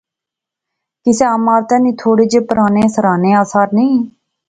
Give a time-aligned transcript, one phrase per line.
[1.03, 3.97] کسے عمارتی نے تھوڑے جے پرانے سرانے آثار نئیں